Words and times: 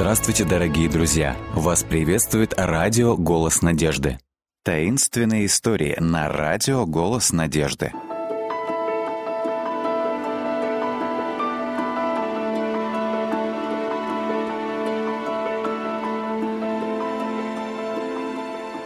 Здравствуйте, 0.00 0.44
дорогие 0.44 0.88
друзья! 0.88 1.36
Вас 1.54 1.82
приветствует 1.82 2.54
радио 2.56 3.16
«Голос 3.16 3.62
надежды». 3.62 4.20
Таинственные 4.62 5.46
истории 5.46 5.96
на 5.98 6.28
радио 6.28 6.86
«Голос 6.86 7.32
надежды». 7.32 7.92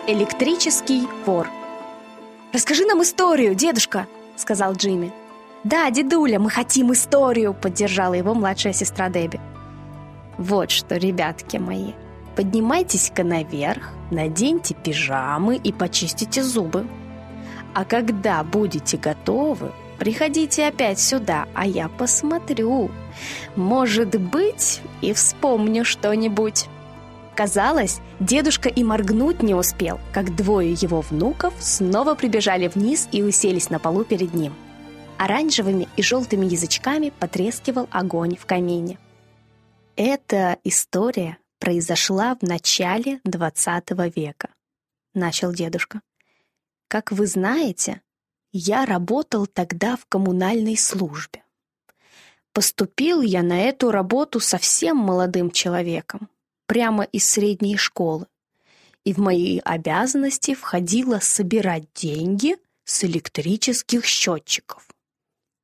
Электрический 0.07 1.07
вор. 1.27 1.47
«Расскажи 2.55 2.87
нам 2.87 3.03
историю, 3.03 3.55
дедушка!»— 3.55 4.07
сказал 4.37 4.73
Джимми. 4.73 5.13
«Да, 5.63 5.91
дедуля, 5.91 6.39
мы 6.39 6.49
хотим 6.49 6.91
историю!»— 6.95 7.53
поддержала 7.63 8.15
его 8.15 8.33
младшая 8.33 8.73
сестра 8.73 9.11
Дебби. 9.11 9.52
«Вот 10.39 10.71
что, 10.71 10.97
ребятки 10.97 11.57
мои, 11.59 11.93
поднимайтесь-ка 12.37 13.25
наверх, 13.25 13.91
наденьте 14.11 14.75
пижамы 14.75 15.57
и 15.57 15.73
почистите 15.73 16.43
зубы. 16.43 16.87
А 17.75 17.85
когда 17.85 18.43
будете 18.43 18.97
готовы, 18.97 19.73
приходите 19.99 20.67
опять 20.67 20.99
сюда, 20.99 21.47
а 21.55 21.67
я 21.67 21.89
посмотрю. 21.89 22.91
Может 23.57 24.21
быть, 24.21 24.81
и 25.01 25.13
вспомню 25.13 25.85
что-нибудь». 25.85 26.67
Казалось, 27.35 28.01
дедушка 28.21 28.69
и 28.69 28.85
моргнуть 28.85 29.43
не 29.43 29.55
успел, 29.55 29.99
как 30.13 30.37
двое 30.37 30.75
его 30.75 31.01
внуков 31.01 31.55
снова 31.59 32.15
прибежали 32.15 32.69
вниз 32.69 33.09
и 33.11 33.23
уселись 33.23 33.71
на 33.71 33.79
полу 33.79 34.05
перед 34.05 34.35
ним. 34.35 34.53
Оранжевыми 35.17 35.89
и 35.97 36.03
желтыми 36.03 36.45
язычками 36.47 37.11
потрескивал 37.19 37.89
огонь 37.91 38.37
в 38.37 38.45
камине. 38.45 38.99
Эта 39.97 40.59
история 40.65 41.37
произошла 41.59 42.35
в 42.35 42.43
начале 42.43 43.21
XX 43.27 44.11
века, 44.15 44.49
начал 45.13 45.53
дедушка. 45.53 46.01
Как 46.89 47.13
вы 47.13 47.27
знаете, 47.27 48.01
я 48.53 48.87
работал 48.87 49.47
тогда 49.47 49.97
в 49.97 50.07
коммунальной 50.07 50.79
службе. 50.79 51.45
Поступил 52.55 53.21
я 53.21 53.43
на 53.43 53.61
эту 53.61 53.91
работу 53.91 54.41
совсем 54.41 54.97
молодым 54.97 55.51
человеком, 55.51 56.31
прямо 56.67 57.05
из 57.05 57.29
средней 57.29 57.77
школы. 57.77 58.27
И 59.05 59.13
в 59.13 59.19
мои 59.19 59.61
обязанности 59.63 60.55
входило 60.55 61.19
собирать 61.19 61.85
деньги 61.95 62.57
с 62.85 63.05
электрических 63.05 64.07
счетчиков. 64.07 64.89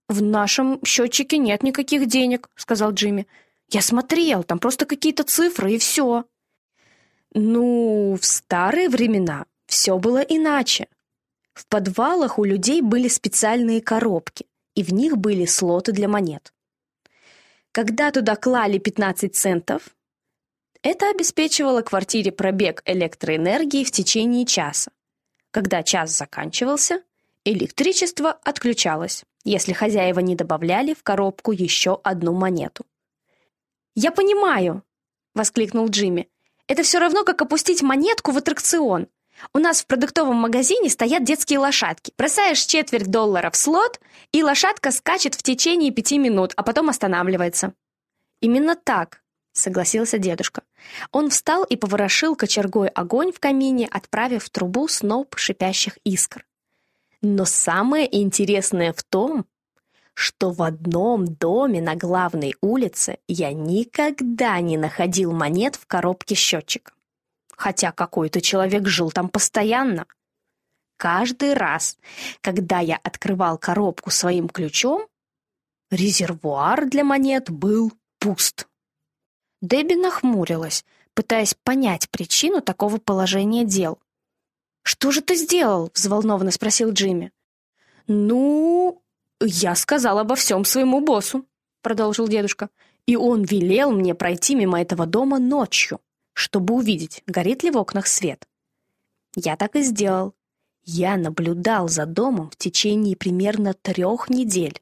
«В 0.09 0.21
нашем 0.23 0.85
счетчике 0.85 1.39
нет 1.39 1.63
никаких 1.63 2.09
денег»,— 2.09 2.51
сказал 2.57 2.93
Джимми. 2.93 3.27
«Я 3.71 3.83
смотрел, 3.83 4.45
там 4.45 4.59
просто 4.59 4.87
какие-то 4.87 5.25
цифры 5.25 5.75
и 5.75 5.79
все». 5.79 6.25
Ну, 7.35 8.17
в 8.21 8.25
старые 8.25 8.89
времена 8.89 9.45
все 9.67 9.99
было 9.99 10.19
иначе. 10.19 10.89
В 11.53 11.67
подвалах 11.67 12.39
у 12.39 12.45
людей 12.45 12.81
были 12.81 13.09
специальные 13.09 13.83
коробки, 13.83 14.47
и 14.75 14.83
в 14.83 14.93
них 14.93 15.19
были 15.19 15.45
слоты 15.45 15.93
для 15.93 16.09
монет. 16.09 16.53
Когда 17.73 18.11
туда 18.11 18.37
клали 18.37 18.79
15 18.79 19.35
центов, 19.35 19.95
это 20.83 21.11
обеспечивало 21.11 21.83
квартире 21.83 22.33
пробег 22.33 22.83
электроэнергии 22.87 23.85
в 23.85 23.91
течение 23.91 24.47
часа. 24.47 24.91
Когда 25.51 25.83
час 25.83 26.17
заканчивался, 26.17 27.03
электричество 27.45 28.31
отключалось, 28.31 29.25
если 29.45 29.73
хозяева 29.73 30.21
не 30.21 30.37
добавляли 30.37 30.95
в 30.95 31.03
коробку 31.03 31.53
еще 31.53 32.01
одну 32.05 32.33
монету. 32.33 32.87
«Я 34.01 34.13
понимаю!»— 34.13 34.85
воскликнул 35.35 35.89
Джимми. 35.89 36.29
«Это 36.69 36.85
все 36.85 37.01
равно, 37.01 37.25
как 37.25 37.43
опустить 37.43 37.83
монетку 37.83 38.31
в 38.31 38.37
аттракцион. 38.37 39.09
У 39.53 39.59
нас 39.59 39.83
в 39.83 39.89
продуктовом 39.89 40.37
магазине 40.37 40.89
стоят 40.89 41.25
детские 41.25 41.59
лошадки. 41.59 42.13
Бросаешь 42.17 42.61
четверть 42.61 43.11
доллара 43.11 43.51
в 43.51 43.57
слот, 43.57 43.99
и 44.31 44.45
лошадка 44.45 44.93
скачет 44.93 45.35
в 45.35 45.43
течение 45.43 45.91
пяти 45.91 46.17
минут, 46.17 46.53
а 46.57 46.63
потом 46.63 46.91
останавливается». 46.91 47.75
Именно 48.41 48.77
так 48.77 49.21
согласился 49.53 50.19
дедушка. 50.19 50.63
Он 51.11 51.29
встал 51.29 51.65
и 51.65 51.75
поворошил 51.75 52.37
кочергой 52.37 52.87
огонь 52.91 53.33
в 53.33 53.41
камине, 53.41 53.89
отправив 53.91 54.45
в 54.45 54.51
трубу 54.51 54.87
сноп 54.87 55.37
шипящих 55.37 55.99
искр. 56.05 56.47
Но 57.21 57.45
самое 57.45 58.07
интересное 58.17 58.93
в 58.93 59.03
том, 59.03 59.45
что 60.19 60.51
в 60.51 60.65
одном 60.65 61.27
доме 61.27 61.81
на 61.81 61.95
главной 61.95 62.57
улице 62.61 63.19
я 63.29 63.53
никогда 63.53 64.61
не 64.61 64.77
находил 64.77 65.31
монет 65.31 65.77
в 65.77 65.87
коробке 65.87 66.35
счетчика. 66.35 66.93
Хотя 67.57 67.93
какой-то 67.93 68.41
человек 68.41 68.89
жил 68.89 69.13
там 69.13 69.29
постоянно. 69.29 70.07
Каждый 70.97 71.55
раз, 71.55 71.99
когда 72.41 72.81
я 72.81 72.97
открывал 72.97 73.59
коробку 73.59 74.11
своим 74.11 74.49
ключом, 74.49 75.07
резервуар 75.93 76.87
для 76.87 77.05
монет 77.05 77.49
был 77.49 77.93
пуст. 78.19 78.67
Дебби 79.63 79.95
нахмурилась, 79.95 80.85
пытаясь 81.15 81.55
понять 81.55 82.11
причину 82.11 82.61
такого 82.61 82.99
положения 82.99 83.65
дел. 83.65 84.01
«Что 84.83 85.13
же 85.13 85.21
ты 85.21 85.37
сделал?»— 85.37 85.93
взволнованно 85.95 86.51
спросил 86.51 86.91
Джимми. 86.91 87.31
«Ну, 88.09 89.01
я 89.41 89.75
сказал 89.75 90.19
обо 90.19 90.35
всем 90.35 90.65
своему 90.65 91.01
боссу»,— 91.01 91.47
продолжил 91.83 92.29
дедушка. 92.29 92.71
«И 93.07 93.17
он 93.17 93.43
велел 93.43 93.93
мне 93.93 94.15
пройти 94.15 94.55
мимо 94.55 94.81
этого 94.81 95.07
дома 95.07 95.39
ночью, 95.39 96.01
чтобы 96.39 96.75
увидеть, 96.75 97.23
горит 97.27 97.65
ли 97.65 97.71
в 97.71 97.77
окнах 97.77 98.07
свет. 98.07 98.47
Я 99.35 99.57
так 99.57 99.75
и 99.75 99.83
сделал. 99.83 100.35
Я 100.85 101.17
наблюдал 101.17 101.89
за 101.89 102.07
домом 102.07 102.51
в 102.51 102.57
течение 102.57 103.17
примерно 103.17 103.75
трех 103.75 104.31
недель. 104.31 104.81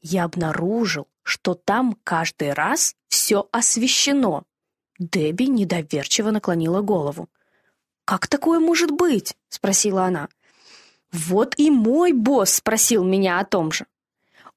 Я 0.00 0.24
обнаружил, 0.24 1.08
что 1.22 1.54
там 1.54 1.96
каждый 2.04 2.52
раз 2.52 2.94
все 3.08 3.48
освещено. 3.52 4.44
Дебби 4.98 5.44
недоверчиво 5.44 6.30
наклонила 6.30 6.82
голову. 6.82 7.28
«Как 8.04 8.28
такое 8.28 8.60
может 8.60 8.90
быть?»— 8.92 9.36
спросила 9.48 10.04
она. 10.04 10.28
«Вот 11.12 11.54
и 11.58 11.70
мой 11.70 12.12
босс 12.12 12.54
спросил 12.54 13.04
меня 13.04 13.40
о 13.40 13.44
том 13.44 13.72
же. 13.72 13.86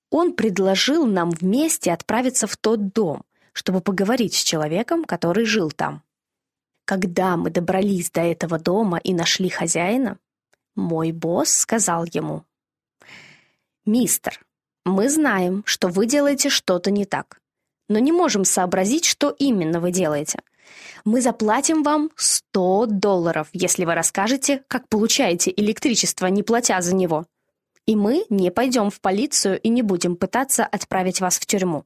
Он 0.09 0.33
предложил 0.33 1.05
нам 1.05 1.31
вместе 1.31 1.91
отправиться 1.91 2.45
в 2.45 2.55
тот 2.57 2.93
дом, 2.93 3.23
чтобы 3.53 3.81
поговорить 3.81 4.35
с 4.35 4.43
человеком, 4.43 5.05
который 5.05 5.45
жил 5.45 5.71
там. 5.71 6.03
Когда 6.85 7.37
мы 7.37 7.49
добрались 7.49 8.11
до 8.11 8.21
этого 8.21 8.59
дома 8.59 8.97
и 8.97 9.13
нашли 9.13 9.49
хозяина, 9.49 10.19
мой 10.75 11.11
босс 11.11 11.51
сказал 11.51 12.05
ему, 12.05 12.43
«Мистер, 13.85 14.39
мы 14.85 15.09
знаем, 15.09 15.63
что 15.65 15.87
вы 15.87 16.05
делаете 16.05 16.49
что-то 16.49 16.91
не 16.91 17.05
так, 17.05 17.39
но 17.89 17.99
не 17.99 18.11
можем 18.11 18.43
сообразить, 18.43 19.05
что 19.05 19.29
именно 19.29 19.79
вы 19.79 19.91
делаете. 19.91 20.39
Мы 21.05 21.21
заплатим 21.21 21.83
вам 21.83 22.11
100 22.15 22.87
долларов, 22.87 23.49
если 23.53 23.85
вы 23.85 23.95
расскажете, 23.95 24.63
как 24.67 24.87
получаете 24.87 25.53
электричество, 25.55 26.27
не 26.27 26.43
платя 26.43 26.81
за 26.81 26.95
него. 26.95 27.25
И 27.85 27.95
мы 27.95 28.25
не 28.29 28.51
пойдем 28.51 28.89
в 28.89 29.01
полицию 29.01 29.59
и 29.59 29.69
не 29.69 29.81
будем 29.81 30.15
пытаться 30.15 30.65
отправить 30.65 31.19
вас 31.19 31.37
в 31.37 31.45
тюрьму. 31.45 31.85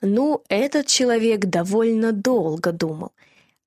Ну, 0.00 0.42
этот 0.48 0.86
человек 0.86 1.40
довольно 1.46 2.12
долго 2.12 2.72
думал, 2.72 3.12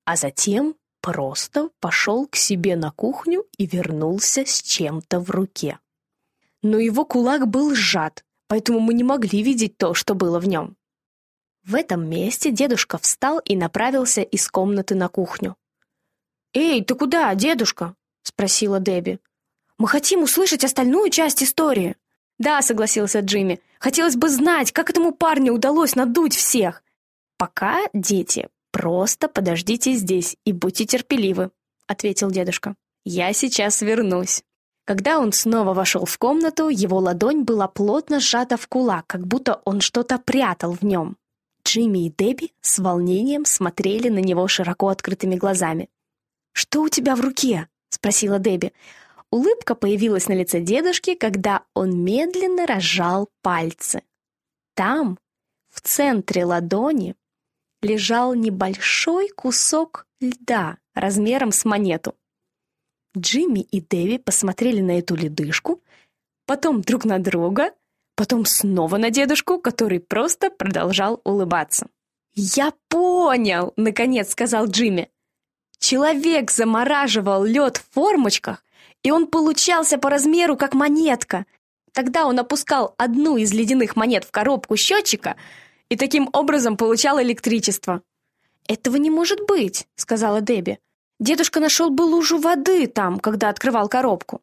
а 0.03 0.16
затем 0.16 0.75
просто 1.01 1.69
пошел 1.79 2.25
к 2.25 2.35
себе 2.35 2.75
на 2.75 2.91
кухню 2.91 3.45
и 3.57 3.67
вернулся 3.67 4.44
с 4.45 4.61
чем-то 4.61 5.19
в 5.19 5.29
руке. 5.29 5.77
Но 6.63 6.80
его 6.80 7.06
кулак 7.06 7.47
был 7.47 7.75
сжат, 7.75 8.24
поэтому 8.47 8.80
мы 8.80 8.94
не 8.94 9.03
могли 9.03 9.44
видеть 9.44 9.77
то, 9.77 9.94
что 9.94 10.15
было 10.15 10.39
в 10.39 10.47
нем. 10.47 10.75
В 11.65 11.75
этом 11.75 12.10
месте 12.10 12.51
дедушка 12.51 12.98
встал 12.98 13.39
и 13.39 13.56
направился 13.56 14.21
из 14.21 14.50
комнаты 14.50 14.95
на 14.95 15.07
кухню. 15.07 15.56
«Эй, 16.54 16.83
ты 16.83 16.94
куда, 16.94 17.33
дедушка?»— 17.36 17.95
спросила 18.24 18.80
Дебби. 18.80 19.19
«Мы 19.77 19.88
хотим 19.88 20.24
услышать 20.24 20.65
остальную 20.65 21.10
часть 21.10 21.42
истории». 21.42 21.95
«Да»,— 22.38 22.62
согласился 22.62 23.21
Джимми. 23.21 23.62
«Хотелось 23.80 24.18
бы 24.18 24.27
знать, 24.27 24.71
как 24.74 24.89
этому 24.89 25.13
парню 25.13 25.54
удалось 25.54 25.95
надуть 25.95 26.36
всех». 26.36 26.83
«Пока, 27.38 27.80
дети, 27.94 28.50
просто 28.71 29.30
подождите 29.30 29.94
здесь 29.94 30.36
и 30.44 30.51
будьте 30.51 30.86
терпеливы»,— 30.86 31.51
ответил 31.88 32.30
дедушка. 32.30 32.75
«Я 33.06 33.31
сейчас 33.31 33.81
вернусь». 33.81 34.44
Когда 34.86 35.18
он 35.18 35.31
снова 35.31 35.74
вошел 35.74 36.04
в 36.04 36.18
комнату, 36.18 36.68
его 36.68 36.98
ладонь 36.98 37.44
была 37.44 37.69
плотно 37.69 38.19
сжата 38.19 38.57
в 38.57 38.68
кулак, 38.68 39.07
как 39.07 39.25
будто 39.25 39.62
он 39.63 39.80
что-то 39.80 40.19
прятал 40.19 40.74
в 40.74 40.81
нем. 40.83 41.16
Джимми 41.65 42.07
и 42.07 42.13
Дебби 42.15 42.51
с 42.62 42.80
волнением 42.80 43.45
смотрели 43.45 44.10
на 44.10 44.19
него 44.19 44.48
широко 44.48 44.89
открытыми 44.89 45.36
глазами. 45.36 45.89
«Что 46.54 46.81
у 46.81 46.89
тебя 46.89 47.15
в 47.15 47.21
руке?»— 47.21 47.68
спросила 47.89 48.39
Дебби. 48.39 48.74
Улыбка 49.31 49.74
появилась 49.74 50.27
на 50.27 50.33
лице 50.33 50.62
дедушки, 50.62 51.15
когда 51.15 51.63
он 51.74 52.04
медленно 52.04 52.68
разжал 52.68 53.30
пальцы. 53.42 54.04
Там, 54.75 55.18
в 55.69 55.81
центре 55.81 56.45
ладони, 56.45 57.15
лежал 57.81 58.36
небольшой 58.36 59.30
кусок 59.30 60.06
льда 60.21 60.77
размером 60.94 61.51
с 61.51 61.66
монету. 61.66 62.16
Джимми 63.18 63.59
и 63.59 63.81
Дэви 63.81 64.18
посмотрели 64.18 64.81
на 64.81 64.98
эту 65.00 65.16
ледышку, 65.16 65.81
потом 66.45 66.81
друг 66.81 67.06
на 67.06 67.19
друга, 67.19 67.71
потом 68.15 68.45
снова 68.45 68.98
на 68.98 69.10
дедушку, 69.10 69.60
который 69.60 70.00
просто 70.00 70.50
продолжал 70.50 71.21
улыбаться. 71.24 71.88
«Я 72.36 72.74
понял!»— 72.89 73.74
наконец 73.77 74.31
сказал 74.31 74.68
Джимми. 74.68 75.10
Человек 75.80 76.50
замораживал 76.51 77.44
лед 77.44 77.77
в 77.77 77.94
формочках, 77.94 78.63
и 79.04 79.12
он 79.12 79.27
получался 79.27 79.98
по 79.98 80.10
размеру, 80.10 80.56
как 80.57 80.74
монетка. 80.74 81.45
Тогда 81.92 82.25
он 82.25 82.39
опускал 82.39 82.95
одну 82.98 83.38
из 83.38 83.54
ледяных 83.54 83.95
монет 83.95 84.24
в 84.24 84.31
коробку 84.31 84.77
счетчика 84.77 85.36
и 85.89 85.95
таким 85.95 86.30
образом 86.33 86.77
получал 86.77 87.21
электричество. 87.21 88.01
«Этого 88.68 88.95
не 88.95 89.09
может 89.09 89.45
быть»,— 89.45 89.88
сказала 89.95 90.42
Дебби. 90.42 90.80
«Дедушка 91.19 91.59
нашел 91.59 91.89
бы 91.89 92.04
лужу 92.04 92.39
воды 92.39 92.88
там, 92.88 93.19
когда 93.19 93.50
открывал 93.50 93.89
коробку». 93.89 94.42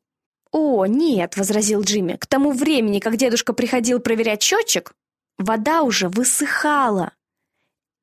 «О, 0.53 0.85
нет»,— 0.87 1.37
возразил 1.37 1.83
Джимми, 1.83 2.17
«к 2.17 2.27
тому 2.27 2.53
времени, 2.53 2.99
как 2.99 3.17
дедушка 3.17 3.53
приходил 3.53 4.01
проверять 4.01 4.43
счетчик, 4.43 4.93
вода 5.39 5.83
уже 5.83 6.09
высыхала». 6.09 7.13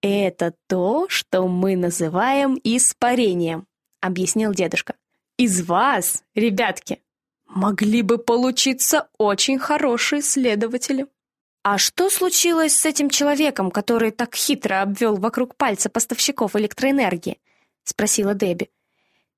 «Это 0.01 0.53
то, 0.67 1.09
что 1.09 1.47
мы 1.47 1.75
называем 1.75 2.59
испарением»,— 2.63 3.67
объяснил 4.01 4.53
дедушка. 4.53 4.95
«Из 5.37 5.61
вас, 5.65 6.23
ребятки, 6.35 7.01
могли 7.47 8.01
бы 8.01 8.17
получиться 8.17 9.09
очень 9.17 9.59
хорошие 9.59 10.21
следователи». 10.21 11.07
«А 11.63 11.77
что 11.77 12.09
случилось 12.09 12.77
с 12.77 12.85
этим 12.85 13.09
человеком, 13.09 13.71
который 13.71 14.11
так 14.11 14.35
хитро 14.35 14.81
обвел 14.81 15.17
вокруг 15.17 15.57
пальца 15.57 15.89
поставщиков 15.89 16.55
электроэнергии?»— 16.55 17.39
спросила 17.83 18.33
Дебби. 18.33 18.69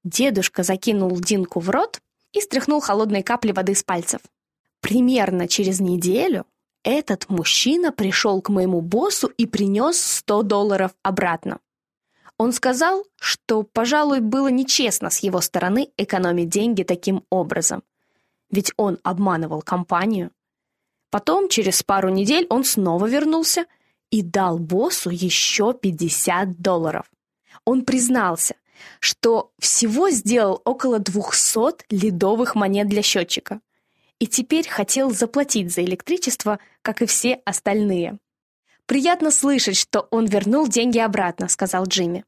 Дедушка 0.04 0.62
закинул 0.62 1.20
Динку 1.20 1.60
в 1.60 1.72
рот 1.72 2.02
и 2.34 2.42
стряхнул 2.42 2.80
холодные 2.80 3.24
капли 3.24 3.52
воды 3.52 3.76
с 3.76 3.84
пальцев. 3.84 4.22
Примерно 4.82 5.48
через 5.48 5.80
неделю 5.80 6.46
этот 6.84 7.30
мужчина 7.30 7.92
пришел 7.92 8.42
к 8.42 8.50
моему 8.50 8.82
боссу 8.82 9.28
и 9.28 9.46
принес 9.46 10.02
100 10.02 10.44
долларов 10.44 10.92
обратно. 11.04 11.60
Он 12.38 12.54
сказал, 12.54 13.06
что, 13.18 13.64
пожалуй, 13.64 14.22
было 14.22 14.48
нечестно 14.48 15.10
с 15.10 15.20
его 15.20 15.42
стороны 15.42 15.90
экономить 15.98 16.50
деньги 16.50 16.84
таким 16.84 17.26
образом. 17.30 17.84
Ведь 18.50 18.72
он 18.78 18.98
обманывал 19.04 19.62
компанию. 19.62 20.32
Потом, 21.12 21.50
через 21.50 21.84
пару 21.84 22.10
недель, 22.10 22.48
он 22.50 22.64
снова 22.64 23.08
вернулся 23.08 23.66
и 24.10 24.22
дал 24.22 24.58
боссу 24.58 25.10
еще 25.10 25.74
50 25.74 26.62
долларов. 26.62 27.12
Он 27.66 27.84
признался, 27.84 28.56
что 29.00 29.52
всего 29.60 30.10
сделал 30.10 30.62
около 30.66 31.00
200 31.00 31.86
ледовых 31.90 32.56
монет 32.56 32.88
для 32.88 33.02
счетчика 33.02 33.62
и 34.20 34.28
теперь 34.28 34.68
хотел 34.68 35.12
заплатить 35.12 35.74
за 35.74 35.84
электричество, 35.84 36.60
как 36.82 37.02
и 37.02 37.06
все 37.06 37.36
остальные. 37.46 38.20
«Приятно 38.86 39.32
слышать, 39.32 39.78
что 39.78 40.08
он 40.12 40.26
вернул 40.26 40.68
деньги 40.68 41.00
обратно»,— 41.00 41.48
сказал 41.50 41.86
Джимми. 41.86 42.26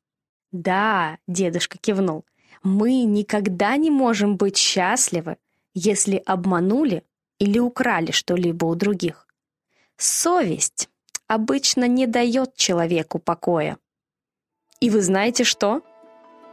«Да»,— 0.52 1.18
дедушка 1.28 1.78
кивнул,— 1.78 2.26
«мы 2.64 3.04
никогда 3.04 3.76
не 3.78 3.90
можем 3.90 4.38
быть 4.38 4.58
счастливы, 4.58 5.38
если 5.74 6.18
обманули 6.26 7.04
или 7.40 7.60
украли 7.60 8.12
что-либо 8.12 8.66
у 8.66 8.76
других. 8.76 9.28
Совесть 9.98 10.90
обычно 11.28 11.88
не 11.88 12.08
дает 12.08 12.56
человеку 12.56 13.20
покоя. 13.20 13.78
И 14.80 14.90
вы 14.90 15.02
знаете 15.02 15.44
что? 15.44 15.82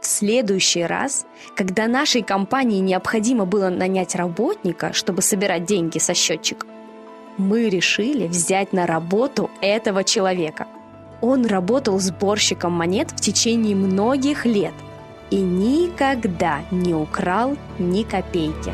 В 0.01 0.05
следующий 0.05 0.83
раз, 0.83 1.25
когда 1.55 1.87
нашей 1.87 2.21
компании 2.21 2.79
необходимо 2.79 3.45
было 3.45 3.69
нанять 3.69 4.15
работника, 4.15 4.93
чтобы 4.93 5.21
собирать 5.21 5.65
деньги 5.65 5.97
со 5.97 6.13
счетчика, 6.13 6.65
мы 7.37 7.69
решили 7.69 8.27
взять 8.27 8.71
на 8.73 8.85
работу 8.85 9.49
этого 9.61 10.03
человека. 10.03 10.67
Он 11.21 11.45
работал 11.45 11.99
сборщиком 11.99 12.71
монет 12.71 13.11
в 13.11 13.19
течение 13.19 13.75
многих 13.75 14.45
лет 14.45 14.73
и 15.31 15.35
никогда 15.35 16.61
не 16.71 16.93
украл 16.93 17.57
ни 17.77 18.03
копейки. 18.03 18.71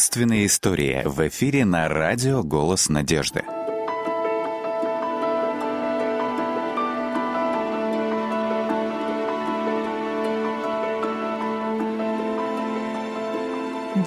Таинственные 0.00 0.46
истории 0.46 1.02
в 1.04 1.28
эфире 1.28 1.66
на 1.66 1.86
радио 1.86 2.42
«Голос 2.42 2.88
надежды». 2.88 3.44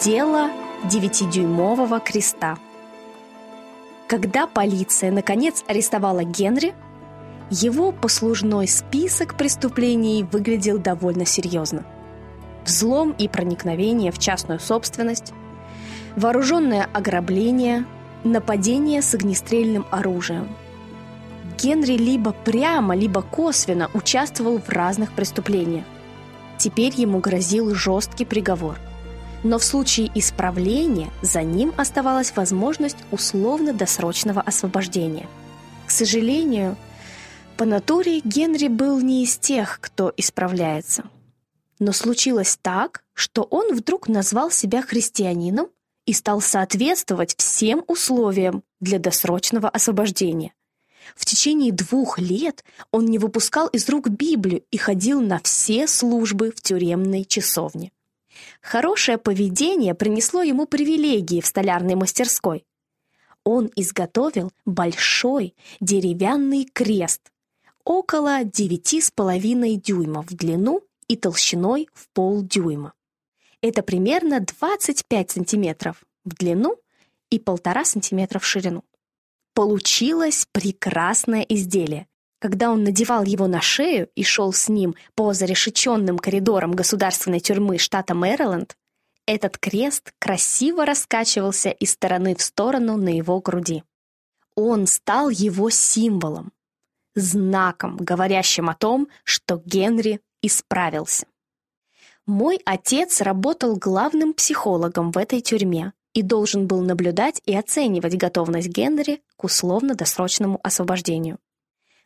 Дело 0.03 0.49
девятидюймового 0.89 1.99
креста. 1.99 2.57
Когда 4.07 4.47
полиция 4.47 5.11
наконец 5.11 5.63
арестовала 5.67 6.23
Генри, 6.23 6.73
его 7.51 7.91
послужной 7.91 8.67
список 8.67 9.37
преступлений 9.37 10.23
выглядел 10.23 10.79
довольно 10.79 11.27
серьезно. 11.27 11.85
Взлом 12.65 13.11
и 13.11 13.27
проникновение 13.27 14.11
в 14.11 14.17
частную 14.17 14.59
собственность, 14.59 15.33
вооруженное 16.15 16.87
ограбление, 16.93 17.85
нападение 18.23 19.01
с 19.01 19.13
огнестрельным 19.13 19.85
оружием. 19.91 20.47
Генри 21.57 21.93
либо 21.97 22.31
прямо, 22.31 22.95
либо 22.95 23.21
косвенно 23.21 23.89
участвовал 23.93 24.59
в 24.59 24.69
разных 24.69 25.13
преступлениях. 25.13 25.85
Теперь 26.57 26.93
ему 26.95 27.19
грозил 27.19 27.73
жесткий 27.75 28.25
приговор– 28.25 28.77
но 29.43 29.59
в 29.59 29.63
случае 29.63 30.09
исправления 30.15 31.11
за 31.21 31.43
ним 31.43 31.73
оставалась 31.77 32.35
возможность 32.35 32.97
условно-досрочного 33.11 34.41
освобождения. 34.41 35.27
К 35.85 35.91
сожалению, 35.91 36.77
по 37.57 37.65
натуре 37.65 38.21
Генри 38.21 38.69
был 38.69 38.99
не 39.01 39.23
из 39.23 39.37
тех, 39.37 39.79
кто 39.81 40.13
исправляется. 40.15 41.03
Но 41.79 41.91
случилось 41.91 42.57
так, 42.61 43.03
что 43.13 43.43
он 43.43 43.75
вдруг 43.75 44.07
назвал 44.07 44.49
себя 44.49 44.81
христианином 44.81 45.67
и 46.05 46.13
стал 46.13 46.41
соответствовать 46.41 47.35
всем 47.37 47.83
условиям 47.87 48.63
для 48.79 48.99
досрочного 48.99 49.69
освобождения. 49.69 50.53
В 51.15 51.25
течение 51.25 51.71
двух 51.71 52.17
лет 52.17 52.63
он 52.91 53.05
не 53.05 53.17
выпускал 53.17 53.67
из 53.67 53.87
рук 53.89 54.09
Библию 54.09 54.63
и 54.71 54.77
ходил 54.77 55.21
на 55.21 55.39
все 55.39 55.87
службы 55.87 56.51
в 56.51 56.61
тюремной 56.61 57.25
часовне. 57.25 57.91
Хорошее 58.61 59.17
поведение 59.17 59.93
принесло 59.93 60.41
ему 60.41 60.65
привилегии 60.65 61.41
в 61.41 61.45
столярной 61.45 61.95
мастерской. 61.95 62.65
Он 63.43 63.69
изготовил 63.75 64.51
большой 64.65 65.55
деревянный 65.81 66.65
крест, 66.65 67.21
около 67.83 68.43
девяти 68.43 69.01
с 69.01 69.11
половиной 69.11 69.75
дюймов 69.75 70.27
в 70.27 70.35
длину 70.35 70.81
и 71.07 71.17
толщиной 71.17 71.89
в 71.93 72.07
полдюйма. 72.09 72.93
Это 73.63 73.81
примерно 73.81 74.41
25 74.41 75.31
сантиметров 75.31 76.03
в 76.25 76.35
длину 76.35 76.75
и 77.29 77.39
полтора 77.39 77.85
сантиметра 77.85 78.37
в 78.39 78.45
ширину. 78.45 78.83
Получилось 79.53 80.45
прекрасное 80.51 81.43
изделие, 81.43 82.07
когда 82.39 82.71
он 82.71 82.83
надевал 82.83 83.23
его 83.23 83.47
на 83.47 83.61
шею 83.61 84.09
и 84.15 84.23
шел 84.25 84.51
с 84.51 84.67
ним 84.67 84.95
по 85.15 85.31
зарешеченным 85.31 86.19
коридорам 86.19 86.73
государственной 86.73 87.39
тюрьмы 87.39 87.77
штата 87.77 88.13
Мэриленд, 88.13 88.75
этот 89.25 89.57
крест 89.57 90.11
красиво 90.19 90.85
раскачивался 90.85 91.69
из 91.69 91.93
стороны 91.93 92.35
в 92.35 92.41
сторону 92.41 92.97
на 92.97 93.15
его 93.15 93.39
груди. 93.39 93.85
Он 94.55 94.87
стал 94.87 95.29
его 95.29 95.69
символом, 95.69 96.51
знаком, 97.15 97.95
говорящим 97.95 98.69
о 98.69 98.75
том, 98.75 99.07
что 99.23 99.61
Генри 99.65 100.19
исправился. 100.41 101.27
Мой 102.25 102.59
отец 102.63 103.19
работал 103.19 103.75
главным 103.75 104.33
психологом 104.33 105.11
в 105.11 105.17
этой 105.17 105.41
тюрьме 105.41 105.91
и 106.13 106.21
должен 106.21 106.67
был 106.67 106.81
наблюдать 106.81 107.41
и 107.45 107.53
оценивать 107.55 108.17
готовность 108.17 108.69
Генри 108.69 109.21
к 109.35 109.43
условно-досрочному 109.43 110.59
освобождению. 110.63 111.39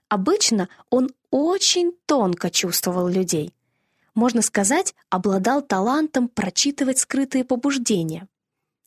Обычно 0.10 0.70
он 0.90 1.12
очень 1.30 1.92
тонко 2.06 2.50
чувствовал 2.50 3.08
людей. 3.08 3.54
Можно 4.16 4.42
сказать, 4.42 4.96
обладал 5.10 5.62
талантом 5.62 6.30
прочитывать 6.30 6.98
скрытые 6.98 7.44
побуждения. 7.44 8.28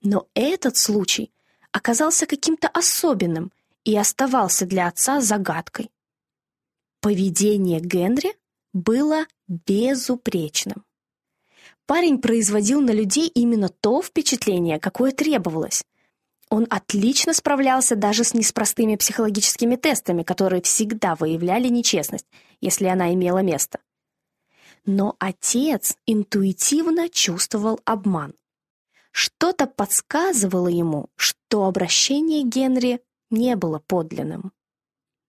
Но 0.03 0.27
этот 0.35 0.77
случай 0.77 1.31
оказался 1.71 2.27
каким-то 2.27 2.67
особенным 2.69 3.53
и 3.85 3.97
оставался 3.97 4.67
для 4.67 4.89
отца 4.89 5.21
загадкой. 5.21 5.91
Поведение 7.01 7.81
Генри 7.81 8.37
было 8.73 9.27
безупречным. 9.47 10.85
Парень 11.91 12.21
производил 12.21 12.81
на 12.81 12.93
людей 12.93 13.27
именно 13.27 13.69
то 13.69 14.01
впечатление, 14.01 14.79
какое 14.79 15.11
требовалось, 15.11 15.83
он 16.49 16.69
отлично 16.71 17.35
справлялся 17.35 17.97
даже 17.97 18.23
с 18.23 18.33
неспростыми 18.33 18.95
психологическими 18.95 19.75
тестами, 19.75 20.23
которые 20.23 20.63
всегда 20.63 21.17
выявляли 21.17 21.67
нечестность, 21.67 22.27
если 22.61 22.85
она 22.85 23.13
имела 23.13 23.39
место. 23.39 23.81
Но 24.87 25.17
отец 25.19 25.97
интуитивно 26.07 27.09
чувствовал 27.09 27.81
обман. 27.85 28.35
Что-то 29.11 29.67
подсказывало 29.67 30.69
ему, 30.69 31.09
что 31.17 31.65
обращение 31.65 32.45
Генри 32.45 33.01
не 33.31 33.57
было 33.57 33.81
подлинным. 33.85 34.53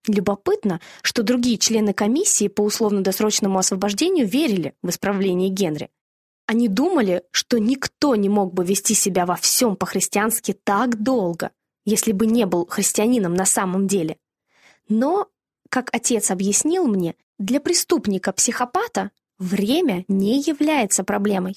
Любопытно, 0.06 0.80
что 1.02 1.24
другие 1.24 1.58
члены 1.58 1.96
комиссии 1.96 2.50
по 2.50 2.62
условно-досрочному 2.62 3.58
освобождению 3.58 4.28
верили 4.28 4.76
в 4.84 4.92
исправление 4.92 5.50
Генри, 5.50 5.90
они 6.52 6.68
думали, 6.68 7.24
что 7.32 7.60
никто 7.60 8.14
не 8.18 8.28
мог 8.28 8.54
бы 8.54 8.66
вести 8.66 8.94
себя 8.94 9.26
во 9.26 9.38
всем 9.38 9.78
по-христиански 9.78 10.52
так 10.52 11.02
долго, 11.02 11.52
если 11.86 12.12
бы 12.12 12.26
не 12.28 12.46
был 12.46 12.68
христианином 12.68 13.34
на 13.34 13.46
самом 13.46 13.88
деле. 13.88 14.18
Но, 14.90 15.30
как 15.70 15.90
отец 15.94 16.30
объяснил 16.30 16.88
мне, 16.88 17.16
для 17.40 17.62
преступника-психопата 17.62 19.12
время 19.40 20.04
не 20.10 20.42
является 20.42 21.06
проблемой. 21.06 21.56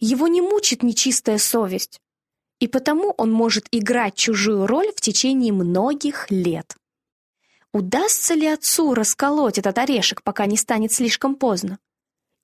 Его 0.00 0.26
не 0.26 0.40
мучит 0.40 0.82
нечистая 0.82 1.38
совесть, 1.38 2.00
и 2.58 2.66
потому 2.66 3.14
он 3.16 3.30
может 3.30 3.68
играть 3.70 4.16
чужую 4.16 4.66
роль 4.66 4.90
в 4.96 5.00
течение 5.00 5.52
многих 5.52 6.28
лет. 6.28 6.74
Удастся 7.72 8.34
ли 8.34 8.48
отцу 8.48 8.94
расколоть 8.94 9.58
этот 9.58 9.78
орешек, 9.78 10.24
пока 10.24 10.46
не 10.46 10.56
станет 10.56 10.90
слишком 10.90 11.36
поздно? 11.36 11.78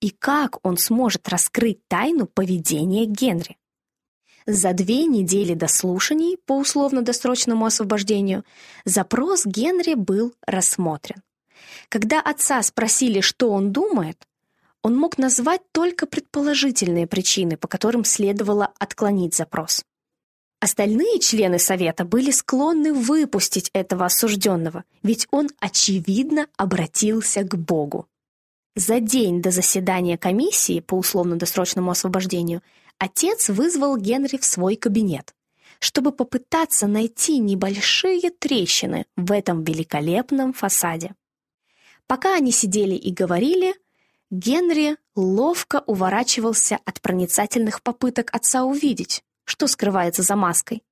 И 0.00 0.10
как 0.10 0.58
он 0.66 0.76
сможет 0.78 1.28
раскрыть 1.28 1.86
тайну 1.88 2.26
поведения 2.26 3.04
Генри. 3.04 3.56
За 4.46 4.72
две 4.72 5.04
недели 5.04 5.54
до 5.54 5.68
слушаний 5.68 6.38
по 6.46 6.56
условно-досрочному 6.58 7.66
освобождению 7.66 8.44
запрос 8.84 9.44
Генри 9.44 9.94
был 9.94 10.34
рассмотрен. 10.46 11.22
Когда 11.88 12.20
отца 12.20 12.62
спросили, 12.62 13.20
что 13.20 13.50
он 13.50 13.70
думает, 13.70 14.26
он 14.82 14.96
мог 14.96 15.18
назвать 15.18 15.60
только 15.72 16.06
предположительные 16.06 17.06
причины, 17.06 17.56
по 17.58 17.68
которым 17.68 18.04
следовало 18.04 18.72
отклонить 18.78 19.34
запрос. 19.34 19.84
Остальные 20.60 21.20
члены 21.20 21.58
совета 21.58 22.04
были 22.04 22.30
склонны 22.30 22.92
выпустить 22.92 23.70
этого 23.72 24.06
осужденного, 24.06 24.84
ведь 25.02 25.26
он, 25.30 25.48
очевидно, 25.58 26.48
обратился 26.56 27.42
к 27.42 27.56
Богу. 27.56 28.06
За 28.76 29.00
день 29.00 29.42
до 29.42 29.50
заседания 29.50 30.16
комиссии 30.16 30.80
по 30.80 30.94
условно-досрочному 30.94 31.90
освобождению 31.90 32.62
отец 32.98 33.48
вызвал 33.48 33.96
Генри 33.96 34.36
в 34.36 34.44
свой 34.44 34.76
кабинет, 34.76 35.34
чтобы 35.80 36.12
попытаться 36.12 36.86
найти 36.86 37.38
небольшие 37.38 38.30
трещины 38.30 39.06
в 39.16 39.32
этом 39.32 39.64
великолепном 39.64 40.52
фасаде. 40.52 41.14
Пока 42.06 42.36
они 42.36 42.52
сидели 42.52 42.94
и 42.94 43.12
говорили, 43.12 43.74
Генри 44.30 44.96
ловко 45.16 45.82
уворачивался 45.86 46.78
от 46.84 47.00
проницательных 47.00 47.82
попыток 47.82 48.32
отца 48.32 48.62
увидеть, 48.62 49.24
что 49.44 49.66
скрывается 49.66 50.22
за 50.22 50.36
маской. 50.36 50.84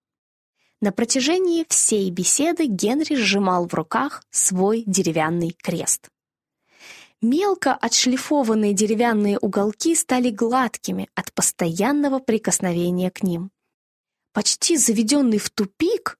На 0.80 0.90
протяжении 0.90 1.64
всей 1.68 2.10
беседы 2.10 2.66
Генри 2.66 3.14
сжимал 3.14 3.68
в 3.68 3.74
руках 3.74 4.24
свой 4.30 4.82
деревянный 4.86 5.50
крест. 5.50 6.08
Мелко 7.20 7.74
отшлифованные 7.74 8.74
деревянные 8.74 9.38
уголки 9.38 9.96
стали 9.96 10.30
гладкими 10.30 11.08
от 11.16 11.32
постоянного 11.32 12.20
прикосновения 12.20 13.10
к 13.10 13.24
ним. 13.24 13.50
Почти 14.32 14.76
заведенный 14.76 15.38
в 15.38 15.50
тупик, 15.50 16.16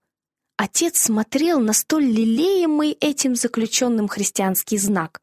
отец 0.57 1.01
смотрел 1.01 1.61
на 1.61 1.73
столь 1.73 2.07
лелеемый 2.07 2.93
этим 2.93 3.37
заключенным 3.37 4.09
христианский 4.09 4.77
знак. 4.77 5.23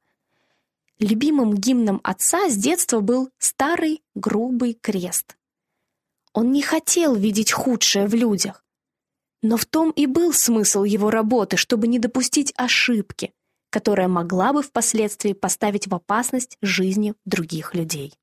Любимым 0.97 1.53
гимном 1.53 1.99
отца 2.05 2.49
с 2.49 2.55
детства 2.55 3.01
был 3.01 3.29
старый 3.37 4.01
грубый 4.13 4.77
крест. 4.79 5.35
Он 6.31 6.53
не 6.53 6.61
хотел 6.61 7.15
видеть 7.15 7.51
худшее 7.51 8.07
в 8.07 8.13
людях. 8.13 8.63
Но 9.41 9.57
в 9.57 9.65
том 9.65 9.91
и 9.91 10.05
был 10.05 10.31
смысл 10.31 10.85
его 10.85 11.09
работы, 11.09 11.57
чтобы 11.57 11.89
не 11.89 11.99
допустить 11.99 12.53
ошибки— 12.55 13.33
которая 13.75 14.07
могла 14.07 14.53
бы 14.53 14.63
впоследствии 14.63 15.33
поставить 15.33 15.87
в 15.87 15.93
опасность 15.93 16.57
жизни 16.61 17.13
других 17.25 17.75
людей. 17.75 18.13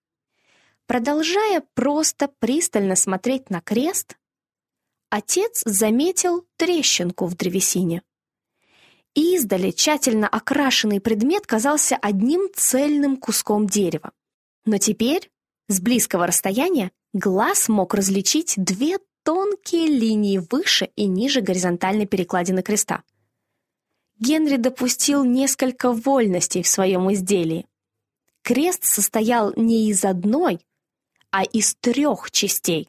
Продолжая 0.87 1.63
просто 1.75 2.31
пристально 2.39 2.97
смотреть 2.97 3.51
на 3.51 3.61
крест, 3.61 4.17
отец 5.11 5.61
заметил 5.67 6.47
трещинку 6.57 7.27
в 7.27 7.37
древесине. 7.37 8.01
Издали 9.15 9.73
тщательно 9.73 10.27
окрашенный 10.27 11.03
предмет 11.03 11.47
казался 11.47 11.97
одним 11.97 12.49
цельным 12.57 13.19
куском 13.19 13.67
дерева. 13.67 14.13
Но 14.65 14.79
теперь, 14.79 15.31
с 15.69 15.83
близкого 15.83 16.27
расстояния, 16.27 16.93
глаз 17.13 17.69
мог 17.69 17.93
различить 17.93 18.55
две 18.57 18.97
тонкие 19.23 19.89
линии 19.89 20.41
выше 20.51 20.89
и 20.97 21.05
ниже 21.07 21.43
горизонтальной 21.43 22.07
перекладины 22.07 22.63
креста. 22.63 23.03
Генри 24.23 24.57
допустил 24.57 25.25
несколько 25.25 25.91
вольностей 25.93 26.63
в 26.63 26.69
своем 26.69 27.13
изделии. 27.13 27.67
Крест 28.43 28.85
состоял 28.85 29.53
не 29.57 29.91
из 29.91 30.05
одной, 30.05 30.65
а 31.33 31.43
из 31.43 31.75
трех 31.75 32.31
частей. 32.31 32.89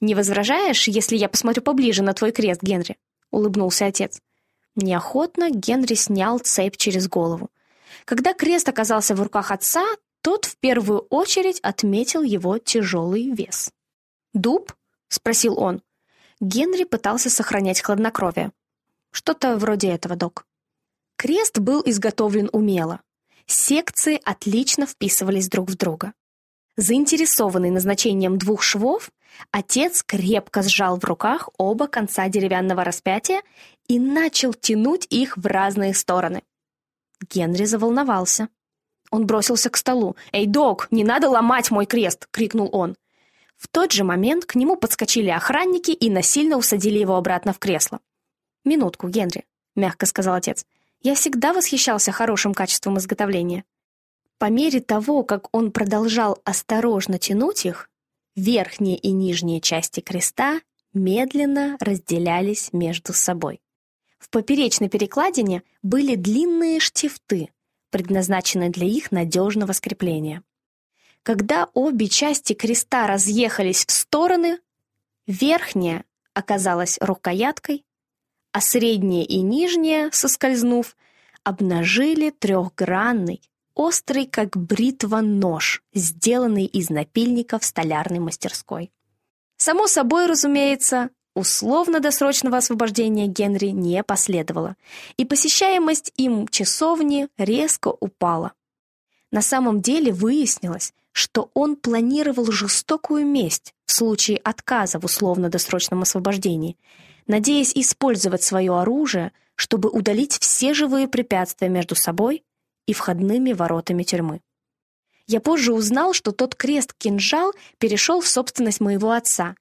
«Не 0.00 0.14
возражаешь, 0.14 0.88
если 0.88 1.16
я 1.16 1.28
посмотрю 1.28 1.62
поближе 1.62 2.02
на 2.02 2.14
твой 2.14 2.32
крест, 2.32 2.62
Генри?»— 2.62 2.96
улыбнулся 3.30 3.84
отец. 3.84 4.22
Неохотно 4.74 5.50
Генри 5.50 5.94
снял 5.94 6.38
цепь 6.38 6.78
через 6.78 7.08
голову. 7.08 7.50
Когда 8.06 8.32
крест 8.32 8.66
оказался 8.70 9.14
в 9.14 9.22
руках 9.22 9.50
отца, 9.50 9.84
тот 10.22 10.46
в 10.46 10.56
первую 10.56 11.00
очередь 11.10 11.60
отметил 11.60 12.22
его 12.22 12.56
тяжелый 12.56 13.32
вес. 13.32 13.70
«Дуб?»— 14.32 14.72
спросил 15.08 15.58
он. 15.58 15.82
Генри 16.40 16.84
пытался 16.84 17.28
сохранять 17.28 17.82
хладнокровие. 17.82 18.52
Что-то 19.16 19.56
вроде 19.56 19.88
этого, 19.88 20.14
док. 20.14 20.44
Крест 21.16 21.58
был 21.58 21.82
изготовлен 21.86 22.50
умело. 22.52 23.00
Секции 23.46 24.20
отлично 24.22 24.84
вписывались 24.84 25.48
друг 25.48 25.70
в 25.70 25.74
друга. 25.74 26.12
Заинтересованный 26.76 27.70
назначением 27.70 28.36
двух 28.36 28.62
швов, 28.62 29.10
отец 29.52 30.02
крепко 30.02 30.62
сжал 30.62 31.00
в 31.00 31.04
руках 31.04 31.48
оба 31.56 31.86
конца 31.86 32.28
деревянного 32.28 32.84
распятия 32.84 33.40
и 33.88 33.98
начал 33.98 34.52
тянуть 34.52 35.06
их 35.08 35.38
в 35.38 35.46
разные 35.46 35.94
стороны. 35.94 36.42
Генри 37.30 37.64
заволновался. 37.64 38.50
Он 39.10 39.24
бросился 39.24 39.70
к 39.70 39.78
столу. 39.78 40.14
«Эй, 40.32 40.46
док, 40.46 40.88
не 40.90 41.04
надо 41.04 41.30
ломать 41.30 41.70
мой 41.70 41.86
крест!»— 41.86 42.28
крикнул 42.32 42.68
он. 42.70 42.96
В 43.56 43.66
тот 43.68 43.92
же 43.92 44.04
момент 44.04 44.44
к 44.44 44.56
нему 44.56 44.76
подскочили 44.76 45.30
охранники 45.30 45.92
и 45.92 46.10
насильно 46.10 46.58
усадили 46.58 46.98
его 46.98 47.16
обратно 47.16 47.54
в 47.54 47.58
кресло. 47.58 48.00
«Минутку, 48.66 49.08
Генри»,— 49.08 49.44
мягко 49.76 50.04
сказал 50.06 50.34
отец. 50.34 50.66
«Я 51.00 51.14
всегда 51.14 51.52
восхищался 51.54 52.10
хорошим 52.10 52.52
качеством 52.52 52.98
изготовления. 52.98 53.64
По 54.38 54.50
мере 54.50 54.80
того, 54.80 55.22
как 55.22 55.54
он 55.54 55.70
продолжал 55.70 56.38
осторожно 56.44 57.18
тянуть 57.18 57.64
их, 57.64 57.88
верхние 58.34 58.98
и 58.98 59.12
нижние 59.12 59.60
части 59.60 60.00
креста 60.00 60.60
медленно 60.92 61.76
разделялись 61.80 62.72
между 62.72 63.12
собой. 63.12 63.60
В 64.18 64.28
поперечной 64.30 64.88
перекладине 64.88 65.62
были 65.82 66.16
длинные 66.16 66.80
штифты, 66.80 67.50
предназначенные 67.90 68.70
для 68.70 68.86
их 68.86 69.12
надежного 69.12 69.72
скрепления. 69.72 70.42
Когда 71.22 71.68
обе 71.72 72.08
части 72.08 72.52
креста 72.52 73.06
разъехались 73.06 73.86
в 73.86 73.92
стороны, 73.92 74.58
верхняя 75.26 76.04
оказалась 76.34 76.98
рукояткой, 77.00 77.85
а 78.56 78.60
средняя 78.62 79.22
и 79.22 79.42
нижняя, 79.42 80.08
соскользнув, 80.14 80.96
обнажили 81.44 82.30
трехгранный, 82.30 83.42
острый, 83.74 84.24
как 84.24 84.56
бритва, 84.56 85.20
нож, 85.20 85.82
сделанный 85.92 86.64
из 86.64 86.88
напильника 86.88 87.58
в 87.58 87.66
столярной 87.66 88.18
мастерской. 88.18 88.90
Само 89.58 89.86
собой, 89.88 90.24
разумеется, 90.24 91.10
условно-досрочного 91.34 92.56
освобождения 92.56 93.26
Генри 93.26 93.72
не 93.72 94.02
последовало, 94.02 94.76
и 95.18 95.26
посещаемость 95.26 96.14
им 96.16 96.48
часовни 96.48 97.28
резко 97.36 97.88
упала. 97.88 98.54
На 99.30 99.42
самом 99.42 99.82
деле 99.82 100.14
выяснилось, 100.14 100.94
что 101.12 101.50
он 101.52 101.76
планировал 101.76 102.50
жестокую 102.50 103.26
месть 103.26 103.74
в 103.84 103.92
случае 103.92 104.38
отказа 104.38 104.98
в 104.98 105.04
условно-досрочном 105.04 106.00
освобождении, 106.00 106.78
надеясь 107.26 107.72
использовать 107.74 108.42
свое 108.42 108.78
оружие, 108.78 109.32
чтобы 109.54 109.88
удалить 109.88 110.38
все 110.38 110.74
живые 110.74 111.08
препятствия 111.08 111.68
между 111.68 111.94
собой 111.94 112.44
и 112.86 112.92
входными 112.92 113.52
воротами 113.52 114.02
тюрьмы. 114.02 114.40
Я 115.26 115.40
позже 115.40 115.72
узнал, 115.72 116.12
что 116.12 116.30
тот 116.30 116.54
крест-кинжал 116.54 117.52
перешел 117.78 118.20
в 118.20 118.28
собственность 118.28 118.80
моего 118.80 119.10
отца, 119.10 119.56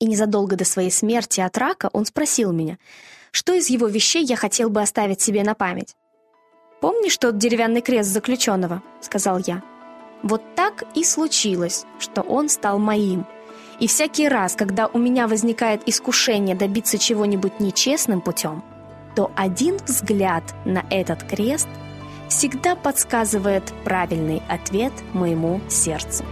и 0.00 0.06
незадолго 0.06 0.56
до 0.56 0.64
своей 0.64 0.90
смерти 0.90 1.40
от 1.40 1.56
рака 1.56 1.88
он 1.92 2.04
спросил 2.04 2.52
меня, 2.52 2.78
что 3.30 3.54
из 3.54 3.68
его 3.68 3.86
вещей 3.86 4.24
я 4.24 4.36
хотел 4.36 4.70
бы 4.70 4.82
оставить 4.82 5.20
себе 5.20 5.44
на 5.44 5.54
память. 5.54 5.94
«Помнишь 6.80 7.16
тот 7.16 7.38
деревянный 7.38 7.80
крест 7.80 8.10
заключенного?»— 8.10 8.82
сказал 9.00 9.38
я. 9.46 9.62
Вот 10.22 10.42
так 10.54 10.84
и 10.94 11.04
случилось, 11.04 11.84
что 11.98 12.22
он 12.22 12.48
стал 12.48 12.78
моим. 12.78 13.26
И 13.80 13.86
всякий 13.86 14.28
раз, 14.28 14.54
когда 14.54 14.86
у 14.86 14.98
меня 14.98 15.26
возникает 15.28 15.88
искушение 15.88 16.54
добиться 16.54 16.98
чего-нибудь 16.98 17.60
нечестным 17.60 18.20
путем, 18.20 18.62
то 19.16 19.30
один 19.36 19.76
взгляд 19.76 20.42
на 20.64 20.84
этот 20.90 21.22
крест— 21.22 21.68
всегда 22.28 22.74
подсказывает 22.74 23.62
правильный 23.84 24.42
ответ 24.48 24.92
моему 25.12 25.60
сердцу. 25.68 26.24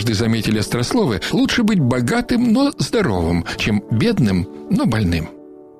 Однажды 0.00 0.14
заметили 0.14 0.58
острословы, 0.58 1.20
лучше 1.30 1.62
быть 1.62 1.78
богатым, 1.78 2.52
но 2.52 2.72
здоровым, 2.78 3.44
чем 3.58 3.82
бедным, 3.90 4.48
но 4.70 4.86
больным. 4.86 5.28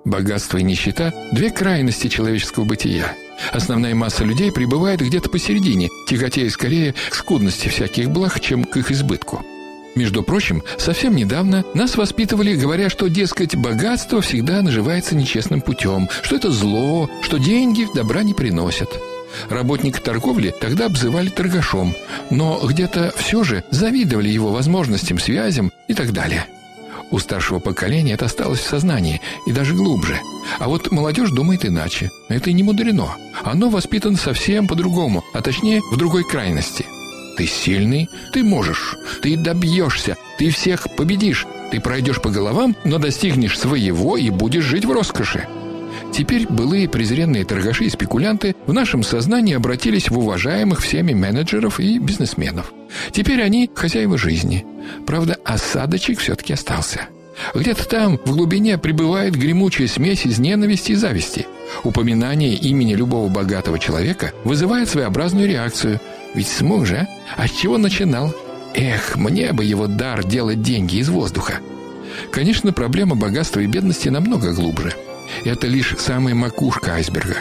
Богатство 0.04 0.58
и 0.58 0.62
нищета– 0.62 1.12
две 1.32 1.50
крайности 1.50 2.08
человеческого 2.08 2.64
бытия. 2.64 3.14
Основная 3.52 3.94
масса 3.94 4.24
людей 4.24 4.52
пребывает 4.52 5.00
где-то 5.00 5.30
посередине, 5.30 5.88
тяготея 6.06 6.50
скорее 6.50 6.94
к 7.08 7.14
скудности 7.14 7.68
всяких 7.68 8.10
благ, 8.10 8.40
чем 8.40 8.64
к 8.64 8.76
их 8.76 8.90
избытку. 8.90 9.42
Между 9.96 10.22
прочим, 10.22 10.62
совсем 10.76 11.16
недавно 11.16 11.64
нас 11.74 11.96
воспитывали, 11.96 12.54
говоря, 12.54 12.90
что, 12.90 13.08
дескать, 13.08 13.56
богатство 13.56 14.20
всегда 14.20 14.60
наживается 14.60 15.16
нечестным 15.16 15.62
путем, 15.62 16.10
что 16.22 16.36
это 16.36 16.50
зло, 16.50 17.08
что 17.22 17.38
деньги 17.38 17.86
добра 17.94 18.22
не 18.22 18.34
приносят. 18.34 18.90
Работника 19.48 20.00
торговли 20.00 20.54
тогда 20.60 20.86
обзывали 20.86 21.28
торгашом, 21.28 21.94
но 22.30 22.60
где-то 22.62 23.12
все 23.16 23.42
же 23.42 23.64
завидовали 23.70 24.28
его 24.28 24.52
возможностям, 24.52 25.18
связям 25.18 25.72
и 25.88 25.94
так 25.94 26.12
далее– 26.12 26.46
у 27.10 27.18
старшего 27.18 27.58
поколения 27.58 28.12
это 28.12 28.26
осталось 28.26 28.60
в 28.60 28.68
сознании, 28.68 29.20
и 29.46 29.52
даже 29.52 29.74
глубже. 29.74 30.20
А 30.58 30.68
вот 30.68 30.92
молодежь 30.92 31.30
думает 31.30 31.64
иначе. 31.66 32.10
Это 32.28 32.50
и 32.50 32.52
не 32.52 32.62
мудрено. 32.62 33.16
Оно 33.42 33.68
воспитано 33.68 34.16
совсем 34.16 34.68
по-другому, 34.68 35.24
а 35.34 35.42
точнее 35.42 35.80
в 35.90 35.96
другой 35.96 36.22
крайности. 36.22 36.86
Ты 37.36 37.46
сильный, 37.46 38.08
ты 38.32 38.44
можешь, 38.44 38.96
ты 39.22 39.36
добьешься, 39.36 40.16
ты 40.38 40.50
всех 40.50 40.86
победишь, 40.96 41.46
ты 41.72 41.80
пройдешь 41.80 42.20
по 42.20 42.30
головам, 42.30 42.76
но 42.84 42.98
достигнешь 42.98 43.58
своего 43.58 44.16
и 44.16 44.30
будешь 44.30 44.64
жить 44.64 44.84
в 44.84 44.92
роскоши. 44.92 45.48
Теперь 46.12 46.46
былые 46.48 46.88
презренные 46.88 47.44
торгаши 47.44 47.84
и 47.84 47.90
спекулянты 47.90 48.56
в 48.66 48.72
нашем 48.72 49.02
сознании 49.02 49.54
обратились 49.54 50.10
в 50.10 50.18
уважаемых 50.18 50.80
всеми 50.80 51.12
менеджеров 51.12 51.78
и 51.78 51.98
бизнесменов. 51.98 52.72
Теперь 53.12 53.42
они 53.42 53.70
хозяева 53.74 54.18
жизни. 54.18 54.66
Правда, 55.06 55.36
осадочек 55.44 56.18
все-таки 56.18 56.52
остался. 56.52 57.06
Где-то 57.54 57.88
там, 57.88 58.18
в 58.18 58.32
глубине, 58.32 58.76
пребывает 58.76 59.34
гремучая 59.34 59.86
смесь 59.86 60.26
из 60.26 60.38
ненависти 60.38 60.92
и 60.92 60.96
зависти. 60.96 61.46
Упоминание 61.84 62.54
имени 62.54 62.94
любого 62.94 63.28
богатого 63.28 63.78
человека 63.78 64.32
вызывает 64.44 64.88
своеобразную 64.88 65.48
реакцию. 65.48 66.00
Ведь 66.34 66.48
смог 66.48 66.86
же, 66.86 66.96
а? 66.96 67.08
А 67.36 67.46
с 67.46 67.52
чего 67.52 67.78
начинал? 67.78 68.34
Эх, 68.74 69.16
мне 69.16 69.52
бы 69.52 69.64
его 69.64 69.86
дар 69.86 70.24
делать 70.24 70.60
деньги 70.60 70.96
из 70.96 71.08
воздуха. 71.08 71.60
Конечно, 72.30 72.72
проблема 72.72 73.14
богатства 73.14 73.60
и 73.60 73.66
бедности 73.66 74.08
намного 74.08 74.52
глубже– 74.52 74.94
это 75.44 75.66
лишь 75.66 75.96
самая 75.98 76.34
макушка 76.34 76.92
айсберга. 76.92 77.38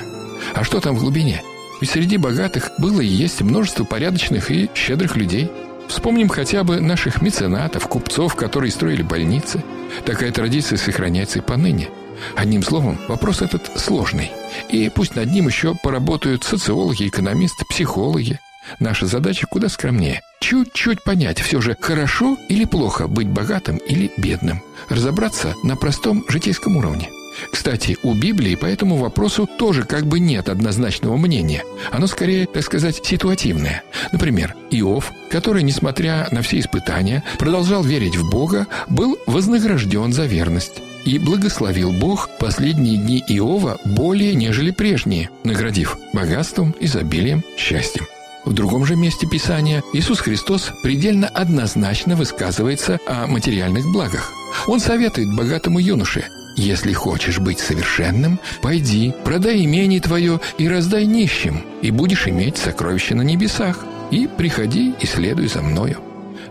А 0.54 0.64
что 0.64 0.80
там 0.80 0.96
в 0.96 1.00
глубине? 1.00 1.44
Ведь 1.82 1.92
среди 1.92 2.18
богатых 2.18 2.72
было 2.78 3.02
и 3.02 3.08
есть 3.08 3.42
множество 3.42 3.84
порядочных 3.84 4.52
и 4.52 4.70
щедрых 4.76 5.16
людей. 5.16 5.50
Вспомним 5.88 6.30
хотя 6.30 6.64
бы 6.64 6.80
наших 6.80 7.22
меценатов, 7.22 7.88
купцов, 7.88 8.36
которые 8.36 8.72
строили 8.72 9.02
больницы. 9.02 9.64
Такая 10.06 10.32
традиция 10.32 10.78
сохраняется 10.78 11.40
и 11.40 11.42
поныне. 11.42 11.90
Одним 12.36 12.64
словом, 12.64 12.98
вопрос 13.08 13.42
этот 13.42 13.72
сложный. 13.80 14.32
И 14.70 14.90
пусть 14.94 15.16
над 15.16 15.32
ним 15.32 15.48
еще 15.48 15.76
поработают 15.76 16.44
социологи, 16.44 17.08
экономисты, 17.08 17.66
психологи. 17.66 18.40
Наша 18.80 19.08
задача 19.08 19.48
куда 19.48 19.70
скромнее. 19.70 20.22
Чуть-чуть 20.42 21.04
понять, 21.04 21.40
все 21.40 21.60
же 21.60 21.76
хорошо 21.80 22.38
или 22.50 22.66
плохо 22.66 23.08
быть 23.08 23.28
богатым 23.28 23.78
или 23.78 24.12
бедным. 24.18 24.62
Разобраться 24.90 25.56
на 25.64 25.76
простом 25.76 26.24
житейском 26.28 26.78
уровне. 26.78 27.10
Кстати, 27.52 27.98
у 28.04 28.14
Библии 28.14 28.56
по 28.56 28.66
этому 28.66 28.98
вопросу 28.98 29.48
тоже 29.48 29.84
как 29.84 30.06
бы 30.06 30.20
нет 30.20 30.50
однозначного 30.50 31.18
мнения. 31.18 31.64
Оно 31.92 32.08
скорее, 32.08 32.46
так 32.46 32.64
сказать, 32.64 33.02
ситуативное. 33.04 33.84
Например, 34.12 34.56
Иов, 34.72 35.12
который, 35.30 35.64
несмотря 35.64 36.28
на 36.32 36.42
все 36.42 36.60
испытания, 36.60 37.24
продолжал 37.38 37.84
верить 37.84 38.16
в 38.16 38.30
Бога, 38.30 38.68
был 38.88 39.18
вознагражден 39.26 40.14
за 40.14 40.26
верность. 40.26 40.82
И 41.06 41.18
благословил 41.18 41.92
Бог 41.94 42.30
последние 42.40 42.98
дни 42.98 43.24
Иова 43.28 43.78
более, 43.86 44.36
нежели 44.36 44.72
прежние, 44.72 45.30
наградив 45.44 45.98
богатством, 46.14 46.76
изобилием, 46.80 47.44
счастьем. 47.58 48.06
В 48.46 48.54
другом 48.54 48.86
же 48.86 48.96
месте 48.96 49.28
Писания 49.28 49.84
Иисус 49.94 50.20
Христос 50.20 50.72
предельно 50.84 51.28
однозначно 51.28 52.16
высказывается 52.16 53.00
о 53.06 53.28
материальных 53.28 53.86
благах. 53.92 54.32
Он 54.68 54.80
советует 54.80 55.36
богатому 55.36 55.80
юноше 55.80 56.26
если 56.60 56.92
хочешь 56.92 57.40
быть 57.40 57.60
совершенным, 57.60 58.38
пойди, 58.62 59.14
продай 59.24 59.64
имение 59.64 60.02
твое 60.02 60.42
и 60.58 60.68
раздай 60.68 61.06
нищим, 61.06 61.64
и 61.82 61.90
будешь 61.90 62.28
иметь 62.28 62.58
сокровища 62.58 63.16
на 63.16 63.22
небесах. 63.22 63.86
И 64.12 64.28
приходи 64.28 64.94
и 65.00 65.06
следуй 65.06 65.48
за 65.48 65.62
мною. 65.62 66.00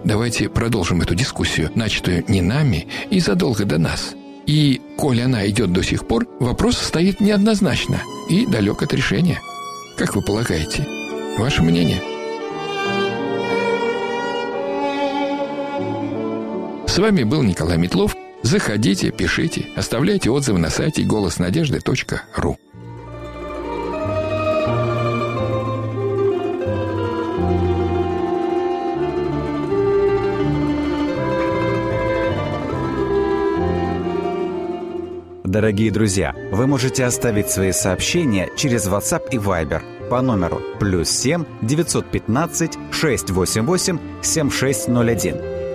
Давайте 0.04 0.48
продолжим 0.48 1.02
эту 1.02 1.14
дискуссию, 1.14 1.70
начатую 1.74 2.24
не 2.28 2.40
нами 2.40 2.88
и 3.10 3.20
задолго 3.20 3.64
до 3.64 3.78
нас. 3.78 4.14
И, 4.46 4.80
коль 4.96 5.20
она 5.20 5.46
идет 5.46 5.72
до 5.72 5.82
сих 5.82 6.06
пор, 6.06 6.26
вопрос 6.40 6.78
стоит 6.78 7.20
неоднозначно 7.20 8.00
и 8.30 8.46
далек 8.46 8.82
от 8.82 8.94
решения. 8.94 9.42
Как 9.98 10.16
вы 10.16 10.22
полагаете? 10.22 10.86
Ваше 11.36 11.62
мнение? 11.62 12.00
С 16.86 16.96
вами 16.96 17.24
был 17.24 17.42
Николай 17.42 17.76
Метлов– 17.76 18.16
Заходите, 18.48 19.10
пишите, 19.10 19.66
оставляйте 19.76 20.30
отзывы 20.30 20.58
на 20.58 20.70
сайте 20.70 21.02
голоснадежды.ру. 21.02 22.56
Дорогие 35.44 35.90
друзья, 35.90 36.34
вы 36.50 36.66
можете 36.66 37.04
оставить 37.04 37.50
свои 37.50 37.72
сообщения 37.72 38.48
через 38.56 38.88
WhatsApp 38.88 39.28
и 39.30 39.36
Viber 39.36 40.08
по 40.08 40.22
номеру 40.22 40.62
плюс 40.80 41.10
7 41.10 41.44
915 41.60 42.78
688 42.92 43.98
7601 44.22 45.57